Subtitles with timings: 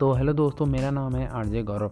[0.00, 1.90] तो हेलो दोस्तों मेरा नाम है आरजे गौरव।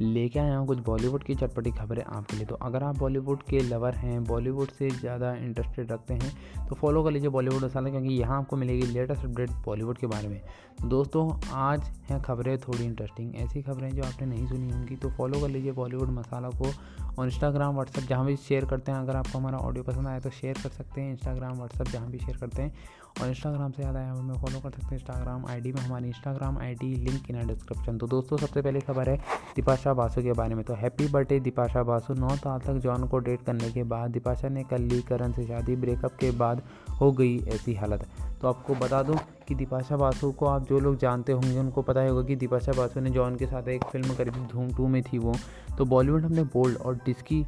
[0.00, 3.60] लेके आया हूँ कुछ बॉलीवुड की चटपटी खबरें आपके लिए। तो अगर आप बॉलीवुड के
[3.60, 8.14] लवर हैं, बॉलीवुड से ज़्यादा इंटरेस्टेड रखते हैं तो फॉलो कर लीजिए बॉलीवुड मसाला, क्योंकि
[8.14, 10.40] यहाँ आपको मिलेगी लेटेस्ट अपडेट बॉलीवुड के बारे में।
[10.80, 15.10] तो दोस्तों, आज हैं खबरें थोड़ी इंटरेस्टिंग ऐसी खबरें जो आपने नहीं सुनी होंगी तो
[15.10, 16.70] फॉलो कर लीजिए बॉलीवुड मसाला को
[17.18, 20.30] और इंस्टाग्राम व्हाट्सअप जहाँ भी शेयर करते हैं। अगर आपको हमारा ऑडियो पसंद आया तो
[20.32, 24.00] शेयर कर सकते हैं इंस्टाग्राम व्हाट्सअप जहाँ भी शेयर करते हैं। और इंस्टाग्राम से ज़्यादा
[24.08, 28.06] हमें फॉलो कर सकते हैं इंस्टाग्राम आईडी में। हमारी Instagram ID link in description तो
[28.08, 29.18] दोस्तों, सबसे पहले खबर है
[29.90, 33.18] दीपाशा बासु के बारे में। तो हैप्पी बर्थडे दीपाशा बासु। नौ साल तक जॉन को
[33.18, 36.62] डेट करने के बाद दीपाशा ने कल ली करण से शादी ब्रेकअप के बाद
[37.00, 38.06] हो गई ऐसी हालत।
[38.40, 39.16] तो आपको बता दूँ
[39.48, 42.72] कि दीपाशा बासु को आप जो लोग जानते होंगे, उनको पता ही होगा कि दीपाशा
[42.72, 45.34] बासु ने जॉन के साथ एक फ़िल्म करी थी धूम टू में थी वो।
[45.78, 47.46] तो बॉलीवुड हमने बोल्ड और डिस्की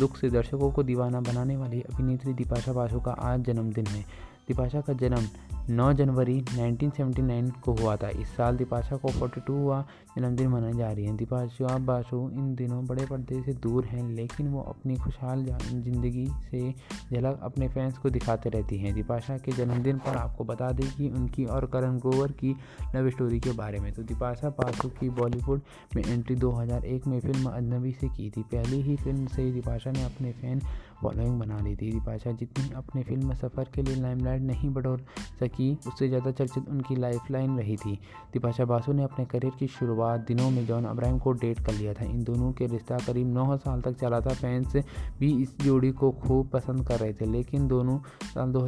[0.00, 4.80] लुक से दर्शकों को दीवाना बनाने वाली अभिनेत्री दीपाशा बासु का आज जन्मदिन है। दीपाशा
[4.80, 5.26] का जन्म
[5.70, 9.80] 9 जनवरी 1979 को हुआ था। इस साल दिपाशा को 42 हुआ
[10.16, 14.48] जन्मदिन मनाई जा रही है। दीपाशा बासु इन दिनों बड़े पर्दे से दूर हैं, लेकिन
[14.48, 16.70] वो अपनी खुशहाल ज़िंदगी से
[17.12, 21.10] झलक अपने फैंस को दिखाते रहती हैं। दिपाशा के जन्मदिन पर आपको बता दें कि
[21.10, 22.56] उनकी और करण ग्रोवर की
[22.96, 25.60] लव स्टोरी के बारे में। तो दिपाशा बासु की बॉलीवुड
[25.96, 30.04] में एंट्री 2001 में फ़िल्म अजनबी से की थी। पहली ही फ़िल्म से दिपाशा ने
[30.04, 30.60] अपने फ़ैन
[31.02, 35.04] फॉलोइंग बना ली थी दीपाशा जितनी अपने फ़िल्म में सफ़र के लिए लाइमलाइट नहीं बटोर
[35.40, 37.94] सकी, उससे ज़्यादा चर्चित उनकी लाइफ लाइन रही थी।
[38.32, 41.94] दीपाशा बासु ने अपने करियर की शुरुआत दिनों में जॉन अब्राहम को डेट कर लिया
[41.94, 44.76] था। इन दोनों के रिश्ता करीब नौ साल तक चला था। फैंस
[45.18, 48.66] भी इस जोड़ी को खूब पसंद कर रहे थे, लेकिन दोनों साल दो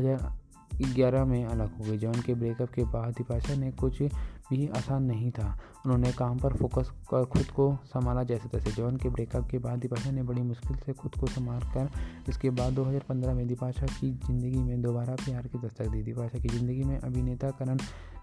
[0.84, 4.02] ग्यारह में अलग हो गए। जॉन के ब्रेकअप के बाद दिपाशा ने कुछ
[4.50, 5.46] भी आसान नहीं था।
[5.84, 9.78] उन्होंने काम पर फोकस कर खुद को संभाला जैसे तैसे। जॉन के ब्रेकअप के बाद
[9.78, 11.88] दिपाशा ने बड़ी मुश्किल से खुद को संभाल कर
[12.28, 16.48] इसके बाद 2015 में दिपाशा की ज़िंदगी में दोबारा प्यार की दस्तक दी। दिपाशा की
[16.48, 17.76] ज़िंदगी में अभिनेता करण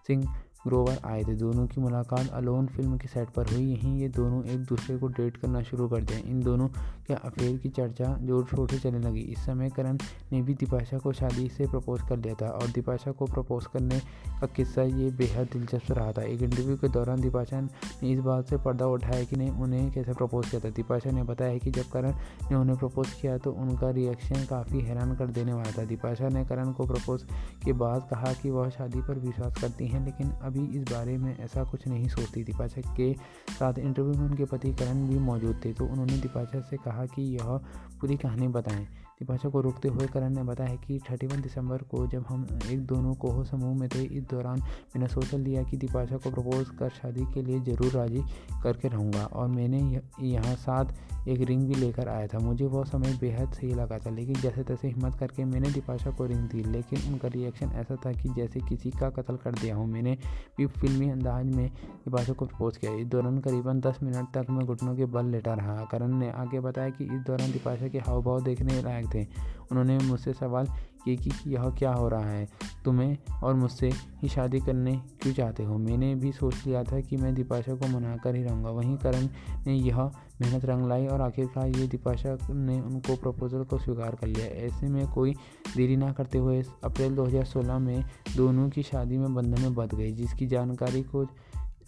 [0.07, 0.27] सिंह
[0.65, 4.43] ग्रोवर आए थे। दोनों की मुलाकात अलोन फ़िल्म के सेट पर हुई। यहीं ये दोनों
[4.45, 6.67] एक दूसरे को डेट करना शुरू कर दिया इन दोनों
[7.07, 9.97] के अफेयर की चर्चा ज़ोर शोर से चलने लगी। इस समय करण
[10.31, 13.99] ने भी दीपाशा को शादी से प्रपोज कर लिया था और दीपाशा को प्रपोज करने
[14.41, 18.49] का किस्सा ये बेहद दिलचस्प रहा था। एक इंटरव्यू के दौरान दीपाशा ने इस बात
[18.49, 21.89] से पर्दा उठाया कि ने उन्हें कैसे प्रपोज किया था। दीपाशा ने बताया कि जब
[21.93, 22.13] करण
[22.51, 26.45] ने उन्हें प्रपोज किया तो उनका रिएक्शन काफ़ी हैरान कर देने वाला था। दीपाशा ने
[26.45, 27.23] करण को प्रपोज
[27.65, 31.35] के बाद कहा कि वह शादी पर विश्वास करती हैं, लेकिन अभी इस बारे में
[31.37, 33.13] ऐसा कुछ नहीं सोचती दीपाशा के
[33.49, 37.21] साथ इंटरव्यू में उनके पति करण भी मौजूद थे तो उन्होंने दीपाशा से कहा कि
[37.35, 37.59] यह
[38.01, 38.85] पूरी कहानी बताएँ।
[39.19, 42.85] दीपाशा को रोकते हुए करण ने बताया कि थर्टी वन दिसंबर को जब हम एक
[42.85, 46.89] दोनों कोहो समूह में थे, इस दौरान मैंने सोच लिया कि दीपाशा को प्रपोज कर
[46.91, 48.23] शादी के लिए ज़रूर राज़ी
[48.63, 53.17] करके रहूँगा और मैंने यहाँ साथ एक रिंग भी लेकर आया था। मुझे वह समय
[53.21, 57.11] बेहद सही लगा था, लेकिन जैसे तैसे हिम्मत करके मैंने दीपाशा को रिंग दी, लेकिन
[57.11, 60.17] उनका रिएक्शन ऐसा था कि जैसे किसी का कत्ल कर दिया हूँ। मैंने
[60.57, 64.65] भी फिल्मी अंदाज में दीपाशा को प्रपोज किया। इस दौरान करीबन दस मिनट तक मैं
[64.65, 68.21] घुटनों के बल लेटा रहा। करण ने आगे बताया कि इस दौरान दीपाशा के हाव
[68.21, 69.27] भाव देखने लायक थे।
[69.71, 70.67] उन्होंने मुझसे सवाल
[71.05, 72.49] किए कि यह क्या हो रहा है?
[72.85, 75.77] तुम्हें और मुझसे ही शादी करने क्यों चाहते हो?
[75.77, 79.27] मैंने भी सोच लिया था कि मैं दीपाशा को मना कर ही रहूँगा। वहीं करण
[79.67, 80.11] ने यह
[80.41, 84.87] मेहनत रंग लाई और आखिरकार ये दीपाशा ने उनको प्रपोजल को स्वीकार कर लिया। ऐसे
[84.87, 85.33] में कोई
[85.77, 88.05] देरी ना करते हुए अप्रैल 2016 में
[88.37, 91.25] दोनों की शादी में बंधन में बध गई, जिसकी जानकारी को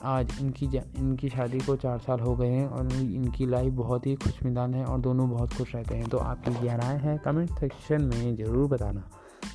[0.03, 0.66] आज इनकी
[0.97, 4.85] इनकी शादी को चार साल हो गए हैं और इनकी लाइफ बहुत ही खुशमिदान है
[4.85, 7.17] और दोनों बहुत खुश रहते हैं। तो आपकी क्या राय है?
[7.17, 9.03] कमेंट सेक्शन में ज़रूर बताना।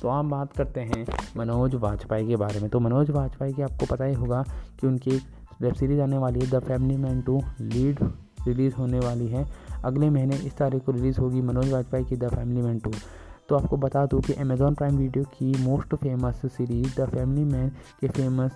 [0.01, 1.05] तो आप बात करते हैं
[1.37, 4.43] मनोज वाजपेयी के बारे में। तो मनोज वाजपेयी की आपको पता ही होगा
[4.79, 5.23] कि उनकी एक
[5.61, 7.99] वेब सीरीज़ आने वाली है। The family man two lead
[8.47, 9.45] release होने वाली है।
[9.85, 12.91] अगले महीने इस तारीख को रिलीज़ होगी मनोज वाजपेयी की द फैमिली मैन टू
[13.49, 17.69] तो आपको बता दूँ कि अमेज़ॉन प्राइम वीडियो की most famous series the family man
[18.01, 18.51] के फ़ेमस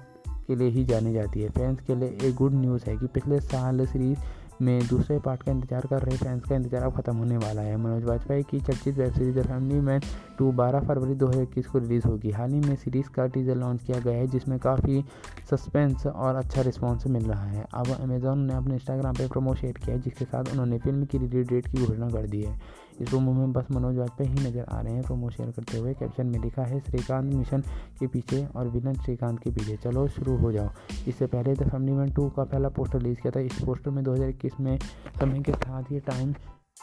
[0.47, 3.39] के लिए ही जानी जाती है। फैंस के लिए एक गुड न्यूज़ है कि पिछले
[3.39, 4.19] साल सीरीज़
[4.61, 7.77] में दूसरे पार्ट का इंतज़ार कर रहे फैंस का इंतज़ार अब खत्म होने वाला है।
[7.77, 10.01] मनोज वाजपेयी की चर्चित web series the family man
[10.37, 13.99] two बारह फरवरी 2021 को रिलीज़ होगी। हाल ही में सीरीज़ का टीजर लॉन्च किया
[13.99, 15.03] गया है, जिसमें काफ़ी
[15.49, 19.79] सस्पेंस और अच्छा रिस्पॉन्स मिल रहा है। अब अमेजोन ने अपने इंस्टाग्राम पर प्रोमो शेयर
[19.83, 22.59] किया है, जिसके साथ उन्होंने फ़िल्म की रिलीज़ डेट की घोषणा कर दी है।
[23.01, 25.93] इस प्रोमो में बस मनोज वाजपेयी ही नज़र आ रहे हैं। प्रोमो शेयर करते हुए
[25.93, 27.61] कैप्शन में लिखा है, श्रीकांत मिशन
[27.99, 30.69] के पीछे और विलन श्रीकांत के पीछे। चलो शुरू हो जाओ।
[31.07, 34.03] इससे पहले द फैमिली मैन टू का पहला पोस्टर रिलीज़ किया था। इस पोस्टर में
[34.03, 34.77] 2021 में
[35.19, 36.33] समय के साथ ये टाइम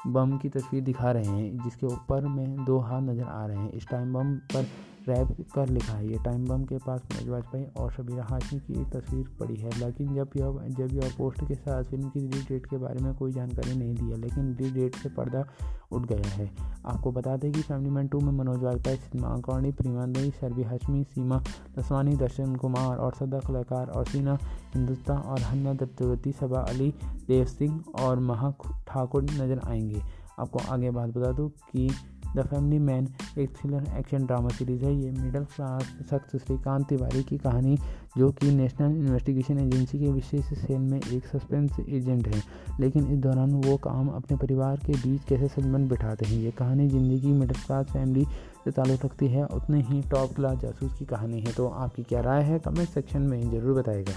[0.06, 3.72] बम की तस्वीर दिखा रहे हैं, जिसके ऊपर में दो हाथ नज़र आ रहे हैं।
[3.72, 4.66] इस टाइम बम पर
[5.08, 8.84] रैप कर लिखा है। ये टाइम बम के पास मनोज वाजपेयी और शबीरा हाशमी की
[8.90, 12.66] तस्वीर पड़ी है। लेकिन जब यह जब यह पोस्ट के साथ फ़िल्म की रिलीज़ डेट
[12.66, 15.44] के बारे में कोई जानकारी नहीं दी है, लेकिन रिलीज़ डेट से पर्दा
[15.92, 16.50] उठ गया है।
[16.86, 21.04] आपको बता दें कि फैमिली मैन टू में मनोज वाजपेयी, सिनेमा कौड़ी प्रीमानंदी शर्बी हाशमी,
[21.04, 21.42] सीमा
[21.78, 24.38] दसवानी, दर्शन कुमार और सदा कलाकार और सीना
[24.74, 26.92] हिंदुस्तान और हन्ना दत्तवती, सबा अली
[27.28, 28.52] देव सिंह और महा
[28.86, 30.02] ठाकुर नज़र आएँगे।
[30.38, 31.88] आपको आगे बात बता दूँ कि
[32.36, 33.08] द फैमिली मैन
[33.38, 37.76] एक थ्रिलर एक्शन ड्रामा सीरीज़ है। ये मिडिल क्लास शख्स श्रीकांत तिवारी की कहानी,
[38.18, 42.42] जो कि नेशनल इन्वेस्टिगेशन एजेंसी के विशेष सेल में एक सस्पेंस एजेंट है।
[42.80, 46.40] लेकिन इस दौरान वो काम अपने परिवार के बीच कैसे संबंध बिठाते हैं?
[46.40, 48.24] ये कहानी ज़िंदगी मिडिल क्लास फैमिली
[48.64, 52.20] से ताल्लुक़ रखती है। उतने ही टॉप क्लास जासूस की कहानी है। तो आपकी क्या
[52.20, 52.58] राय है?
[52.58, 54.12] कमेंट सेक्शन में ज़रूर बताएगा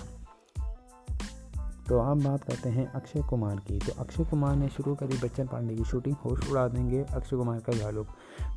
[1.91, 5.47] तो अब बात करते हैं अक्षय कुमार की। तो अक्षय कुमार ने शुरू करी बच्चन
[5.47, 8.07] पांडे की शूटिंग होश उड़ा देंगे अक्षय कुमार का झालुक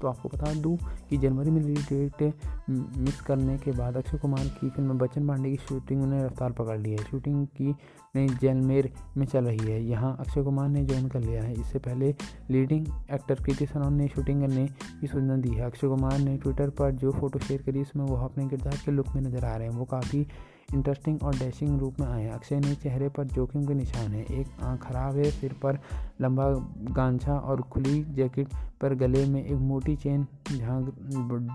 [0.00, 0.76] तो आपको बता दूँ
[1.10, 2.22] कि जनवरी में रिलीज़ डेट
[2.70, 6.78] मिस करने के बाद अक्षय कुमार की फ़िल्म बच्चन पांडे की शूटिंग उन्हें रफ्तार पकड़
[6.78, 7.74] ली है। शूटिंग की
[8.16, 11.78] नई जैलमेर में चल रही है। यहाँ अक्षय कुमार ने ज्वाइन कर लिया है। इससे
[11.80, 12.14] पहले
[12.50, 14.66] लीडिंग एक्टर कृति सनौन ने शूटिंग करने
[15.00, 18.24] की सूचना दी है। अक्षय कुमार ने ट्विटर पर जो फ़ोटो शेयर करी, उसमें वह
[18.24, 20.26] अपने किरदार के लुक में नज़र आ रहे हैं। वो काफ़ी
[20.74, 24.46] इंटरेस्टिंग और डैशिंग रूप में आए। अक्षय ने चेहरे पर जोखिम के निशान है। एक
[24.62, 25.78] आँख खराब है, सिर पर
[26.20, 26.50] लंबा
[26.90, 28.48] गांछा और खुली जैकेट
[28.80, 30.26] पर गले में एक मोटी चेन
[30.56, 30.84] झाँक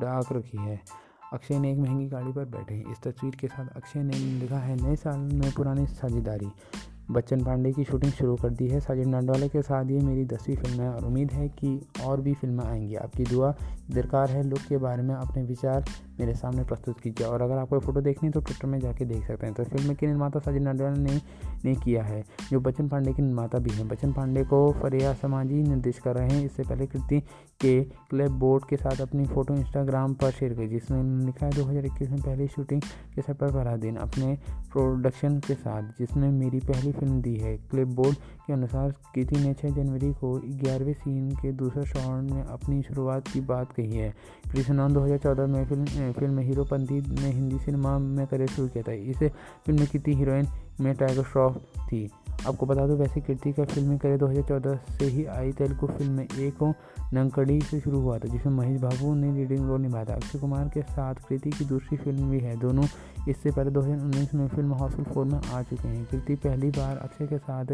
[0.02, 0.80] डाक रखी है।
[1.34, 4.58] अक्षय ने एक महँगी गाड़ी पर बैठे हैं। इस तस्वीर के साथ अक्षय ने लिखा
[4.58, 6.48] है, नए साल में पुरानी साझेदारी।
[7.12, 10.56] बच्चन पांडे की शूटिंग शुरू कर दी है। साजिद नाडवाले के साथ ये मेरी दसवीं
[10.56, 13.56] फ़िल्म है और उम्मीद है कि और भी फ़िल्में आएँगी। आपकी दुआ,
[13.92, 15.86] दरकार है, लुक के बारे में, अपने विचार
[16.20, 19.28] मेरे सामने प्रस्तुत कीजिए और अगर आपको फ़ोटो देखनी है तो ट्विटर में जाके देख
[19.28, 21.20] सकते हैं। तो फ़िल्म के निर्माता साजिद नाडवाल ने
[21.66, 25.62] ने किया है, जो बच्चन पांडे के निर्माता भी हैं। बच्चन पांडे को फरिया समाजी
[25.64, 27.20] निर्देश कर रहे हैं। इससे पहले कृति
[27.62, 31.64] के क्लब बोर्ड के साथ अपनी फ़ोटो इंस्टाग्राम पर शेयर की, जिसमें लिखा है, दो
[31.64, 32.82] हज़ार इक्कीस में पहली शूटिंग
[33.16, 34.38] के सेट पर पहला दिन अपने
[34.72, 38.16] प्रोडक्शन के साथ, जिसने मेरी पहली फ़िल्म दी है। क्लिप बोर्ड
[38.48, 43.28] के अनुसार कृति ने 6 जनवरी को ग्यारहवें सीन के दूसरे शॉट में अपनी शुरुआत
[43.28, 44.14] की बात कही है।
[44.52, 49.18] कृष्णा 2014 में फ़िल्म फ़िल्म हीरोपंथी ने हिंदी सिनेमा में करियर शुरू किया था। इस
[49.18, 50.48] फ़िल्म में कृति हीरोइन
[50.82, 52.10] में टाइगर श्रॉफ थी।
[52.48, 56.24] आपको बता दो, वैसे कीर्ति का फिल्मी करियर 2014 से ही आई। तेलुगु फ़िल्म में
[56.24, 56.74] एक
[57.14, 60.70] नंकड़ी से शुरू हुआ था, जिसमें महेश बाबू ने लीडिंग रोल निभाया था। अक्षय कुमार
[60.74, 62.84] के साथ कृति की दूसरी फ़िल्म भी है। दोनों
[63.30, 67.28] इससे पहले 2019 में फ़िल्म हाउसफुल फोर में आ चुके हैं। कृति पहली बार अक्षय
[67.28, 67.66] के साथ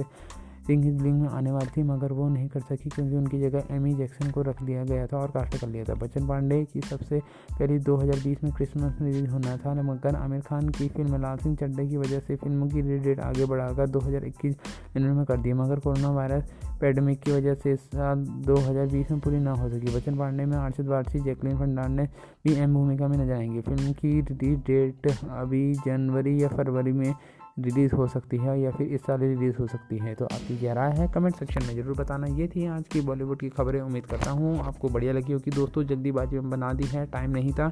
[0.68, 3.94] सिंह बिलिंग में आने वाली थी, मगर वो नहीं कर सकी क्योंकि उनकी जगह एमी
[3.94, 7.20] जैक्सन को रख दिया गया था और कास्ट कर लिया था। बच्चन पांडे की सबसे
[7.60, 11.56] पहली 2020 में क्रिसमस में रिलीज़ होना था, मगर आमिर खान की फ़िल्म लाल सिंह
[11.56, 14.56] चड्डे की वजह से फ़िल्म की रिलीज़ डेट आगे बढ़ाकर 2021
[14.96, 19.20] जनवरी में कर दी, मगर कोरोना वायरस पैडमिक की वजह से इस साल 2020 में
[19.20, 22.04] पूरी ना हो सकी। बच्चन पांडे में अर्षद वारसी, जैकलिन फर्नांडे
[22.46, 27.14] भी अहम भूमिका में नज़र आएँगे। फ़िल्म की रिलीज़ डेट अभी जनवरी या फरवरी में
[27.58, 30.74] रिलीज़ हो सकती है या फिर इस साल रिलीज़ हो सकती है। तो आपकी क्या
[30.74, 31.08] राय है?
[31.08, 34.58] कमेंट सेक्शन में ज़रूर बताना। ये थी आज की बॉलीवुड की खबरें। उम्मीद करता हूँ
[34.60, 37.72] आपको बढ़िया लगी होगी। दोस्तों, जल्दीबाजी में बना दी है। टाइम नहीं था।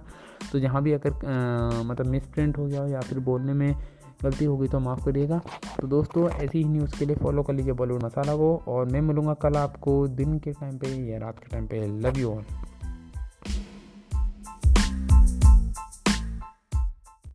[0.51, 3.75] तो जहाँ भी अगर मतलब मिस प्रिंट हो गया या फिर बोलने में
[4.23, 5.41] गलती होगी तो माफ़ करिएगा।
[5.79, 9.01] तो दोस्तों, ऐसी ही न्यूज़ के लिए फॉलो कर लीजिए बॉलीवुड मसाला को। और मैं
[9.01, 12.43] मिलूँगा कल आपको दिन के टाइम पे या रात के टाइम पे। Love you all